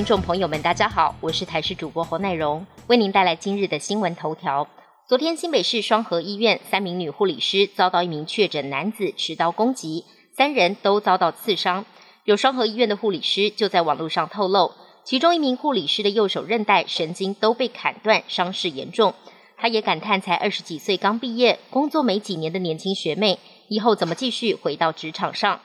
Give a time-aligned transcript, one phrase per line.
[0.00, 4.66] 听众朋友们，大家好，我是台视主播侯奈荣，为您带来今日的新闻头条。
[5.06, 11.84] 昨天，新北市双河医院三名女护理师遭到一名确诊男子持刀攻击，三人都遭到刺伤。
[12.24, 14.72] 有双河医院的护理师就在网络上透露，
[15.04, 19.12] 其中一名护理师的右手韧带、神经都被砍断，伤势严重。
[19.58, 23.38] 他也感叹，才二十几岁刚毕业，工作没几年的年轻学妹，
[23.68, 25.60] 以后怎么继续回到职场上？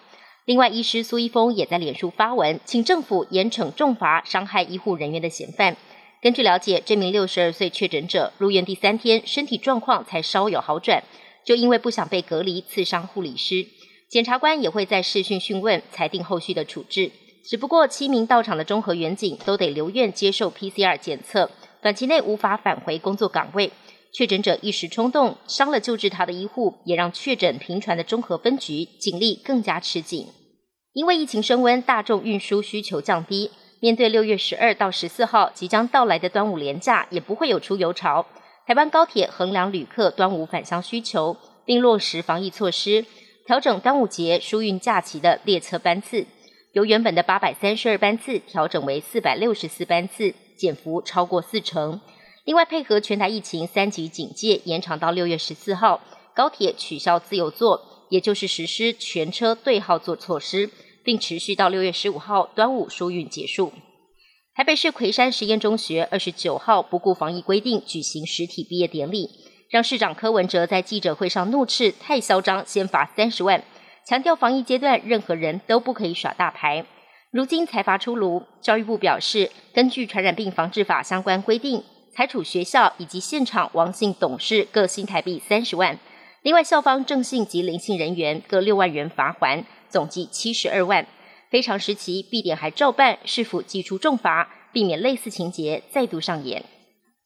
[0.45, 5.75] 另外，医师苏一峰也在脸书发文，请政府严惩重罚伤害医护人员的嫌犯。
[6.21, 11.03] 根据了解，这名六十二岁确诊者入院第三天，身体状况才稍有好转，
[11.43, 13.65] 就因为不想被隔离，刺伤护理师。
[14.07, 17.09] 检察官也会在视讯讯问，裁定后续的处置。
[17.43, 21.49] 只不过，七名到场的综合员警都得留院接受 PCR 检测，
[21.81, 23.71] 短期内无法返回工作岗位。
[24.17, 30.29] 确诊者一时冲动伤了救治他的医护，也让确诊频传的中和分局警力更加吃紧。
[30.93, 38.25] 因为疫情升温，大众运输需求降低，面对六月十二到十四号即将到来的端午连假，也不会有出游潮。
[38.65, 43.05] 台湾高铁衡量旅客端午返乡需求，并落实防疫措施，
[43.45, 46.25] 调整端午节疏运假期的列车班次，
[46.71, 51.99] 由原本的八百三十二班次调整为四百六十四班次，减幅超过四成。
[52.45, 55.99] 另外，配合全台疫情三级警戒延长到六月十四号，
[56.35, 60.69] 高铁取消自由座，也就是实施全车对号座措施，
[61.03, 63.73] 并持续到六月十五号端午疏运结束。
[64.53, 69.27] 台北市魁山实验中学二十九号不顾防疫规定举行实体毕业典礼，
[69.71, 73.63] 让市长柯文哲在记者会上怒斥太嚣张，先罚三十万，
[74.07, 76.85] 强调防疫阶段任何人都不可以耍大牌。
[77.31, 81.83] 如今财罚出炉，教育部表示，根据传染病防治法相关规定。
[82.15, 85.99] 裁处学校以及现场王姓董事各新台币三十万，
[86.43, 91.05] 另外校方正姓及林姓人员各六万元罚还，总计七十二万。
[91.51, 96.63] 非常时期，必点还照办，是否祭出重罚，避免类似情节再度上演？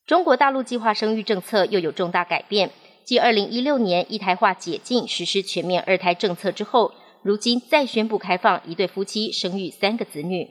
[0.07, 2.71] 中国大陆计划生育政策又有重大改变，
[3.05, 6.91] 继二零一六年一胎化解禁实施全面二胎政策之后，
[7.21, 10.49] 如今再宣布开放一对夫妻生育三个子女。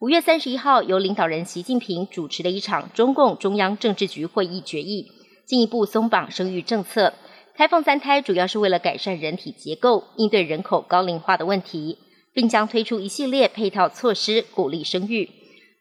[0.00, 5.06] 五月三十一号，由领导人习近平主持的一场中共中央政治局会议决议，
[5.44, 7.12] 进一步松绑生育政策，
[7.54, 11.98] 开放三胎，主要是为了改善人体结构，应对人口高龄化的问题，
[12.32, 15.28] 并将推出一系列配套措施，鼓励生育。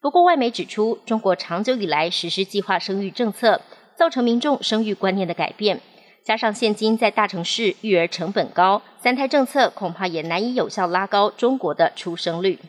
[0.01, 3.61] 不过，外媒指出，中国长久以来实施计划生育政策，
[3.97, 5.79] 造成民众生育观念的改变，
[6.25, 12.59] 加上现今在大城市育儿成本高，三胎政策恐怕也难以有效拉高中国的出生率。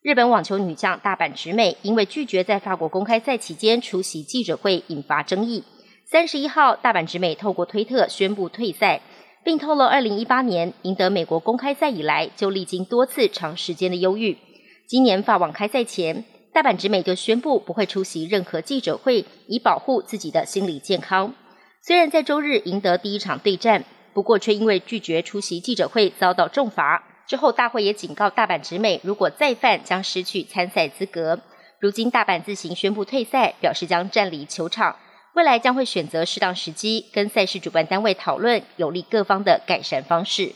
[0.00, 5.64] 日本网球女将大阪直美因为拒绝在法国公开赛期间出席记者会，引发争议。
[6.06, 9.00] 三十一号，大阪直美透过推特宣布退赛，
[9.44, 14.38] 并透露二零一八年赢得美国公开赛以来，就历经多次长时间的忧郁。
[14.86, 21.34] 今年法网开赛前，大阪直美就宣布不会出席任何记者会，以保护自己的心理健康。
[21.82, 23.84] 虽然在周日赢得第一场对战，
[24.14, 27.07] 不过却因为拒绝出席记者会遭到重罚。
[27.28, 31.38] 之后，大会也警告大阪直美，如果再犯，将失去参赛资格。
[31.78, 34.96] 如今，大阪自行宣布退赛，表示将暂离球场，
[35.34, 40.54] 未来将会选择适当时机跟赛事主办单位讨论有利各方的改善方式。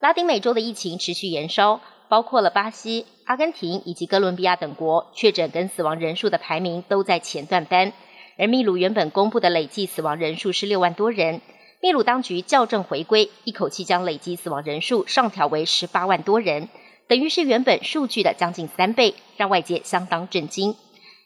[0.00, 1.80] 拉丁美洲的疫情持续延烧，
[2.10, 7.92] 包括了巴西、阿根廷以及哥伦比亚等国，确诊跟死亡人数的排名都在前段班。
[8.36, 11.40] 而秘鲁原本公布的累计死亡人数是六万多人。
[11.82, 16.68] 秘鲁当局校正回归，一口气将累计死亡人数上调为十八万多人，
[17.08, 20.76] 等于是原本数据的将近三倍，让外界相当震惊。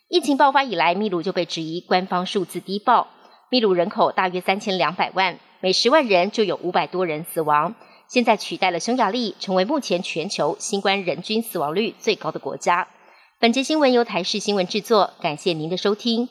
[0.08, 3.08] 疫情爆发以来，秘鲁就被质疑官方数字低报。
[3.50, 7.74] 秘鲁人口大约三千两百万，每十万人就有五百多人死亡，
[8.08, 12.88] 现在取代了匈牙利，成为目前全球新冠人均死亡率最高的国家。
[13.38, 16.30] 本节新闻由台视新闻制作，感谢您的收听。